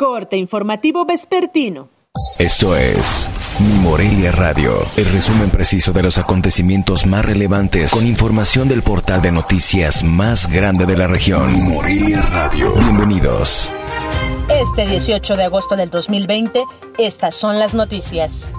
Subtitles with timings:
[0.00, 1.88] Corte informativo vespertino.
[2.38, 8.68] Esto es Mi Morelia Radio, el resumen preciso de los acontecimientos más relevantes con información
[8.68, 11.50] del portal de noticias más grande de la región.
[11.50, 12.74] Mi Morelia Radio.
[12.74, 13.68] Bienvenidos.
[14.48, 16.62] Este 18 de agosto del 2020,
[16.98, 18.52] estas son las noticias.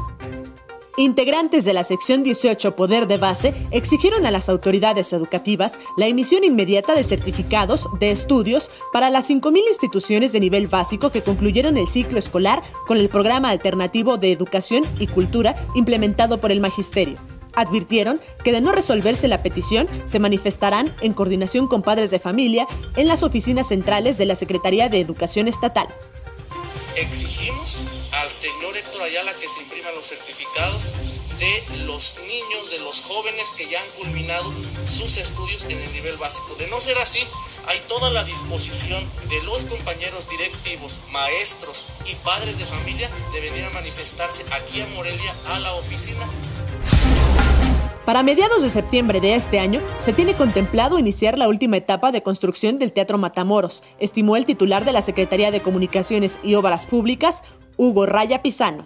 [1.00, 6.44] Integrantes de la sección 18 Poder de Base exigieron a las autoridades educativas la emisión
[6.44, 11.88] inmediata de certificados de estudios para las 5.000 instituciones de nivel básico que concluyeron el
[11.88, 17.16] ciclo escolar con el programa alternativo de educación y cultura implementado por el Magisterio.
[17.54, 22.68] Advirtieron que de no resolverse la petición se manifestarán en coordinación con padres de familia
[22.98, 25.88] en las oficinas centrales de la Secretaría de Educación Estatal.
[26.98, 27.80] Exigimos
[28.30, 30.92] señor Héctor Ayala que se impriman los certificados
[31.40, 34.54] de los niños, de los jóvenes que ya han culminado
[34.86, 36.56] sus estudios en el nivel básico.
[36.58, 37.20] De no ser así,
[37.68, 43.66] hay toda la disposición de los compañeros directivos, maestros y padres de familia de venir
[43.66, 46.28] a manifestarse aquí a Morelia a la oficina
[48.10, 52.24] para mediados de septiembre de este año, se tiene contemplado iniciar la última etapa de
[52.24, 57.44] construcción del Teatro Matamoros, estimó el titular de la Secretaría de Comunicaciones y Obras Públicas,
[57.80, 58.86] Hugo Raya Pisano.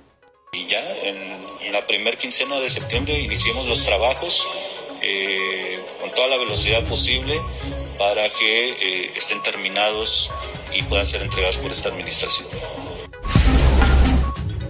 [0.53, 4.47] Y ya en, la primer quincena de septiembre iniciemos los trabajos
[5.01, 7.35] eh, con toda la velocidad posible
[7.97, 10.29] para que eh, estén terminados
[10.75, 12.47] y puedan ser entregados por esta administración.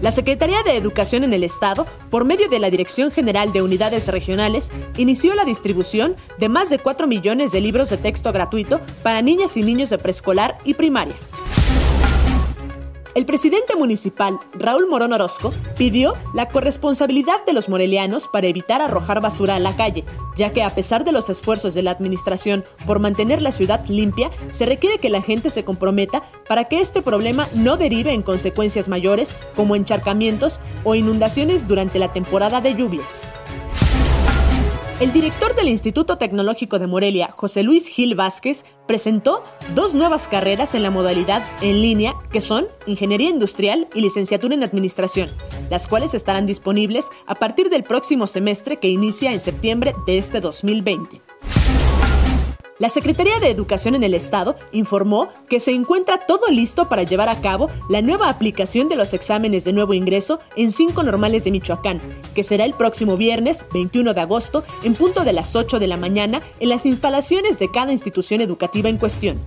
[0.01, 4.07] La Secretaría de Educación en el Estado, por medio de la Dirección General de Unidades
[4.07, 9.21] Regionales, inició la distribución de más de 4 millones de libros de texto gratuito para
[9.21, 11.15] niñas y niños de preescolar y primaria.
[13.15, 19.21] El presidente municipal, Raúl Morón Orozco, pidió la corresponsabilidad de los morelianos para evitar arrojar
[19.21, 20.03] basura a la calle,
[20.35, 24.31] ya que a pesar de los esfuerzos de la administración por mantener la ciudad limpia,
[24.49, 28.89] se requiere que la gente se comprometa para que este problema no derive en consecuencias
[28.89, 33.31] mayores como encharcamientos o inundaciones durante la temporada de lluvias.
[34.99, 40.75] El director del Instituto Tecnológico de Morelia, José Luis Gil Vázquez, presentó dos nuevas carreras
[40.75, 45.31] en la modalidad en línea que son Ingeniería Industrial y Licenciatura en Administración,
[45.69, 50.39] las cuales estarán disponibles a partir del próximo semestre que inicia en septiembre de este
[50.39, 51.21] 2020.
[52.79, 57.29] La Secretaría de Educación en el Estado informó que se encuentra todo listo para llevar
[57.29, 61.51] a cabo la nueva aplicación de los exámenes de nuevo ingreso en cinco normales de
[61.51, 62.01] Michoacán,
[62.33, 65.97] que será el próximo viernes 21 de agosto en punto de las 8 de la
[65.97, 69.39] mañana en las instalaciones de cada institución educativa en cuestión.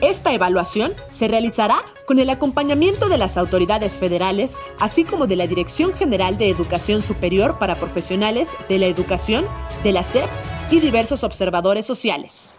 [0.00, 5.46] Esta evaluación se realizará con el acompañamiento de las autoridades federales, así como de la
[5.46, 9.46] Dirección General de Educación Superior para Profesionales de la Educación,
[9.84, 10.28] de la SEP
[10.72, 12.58] y diversos observadores sociales.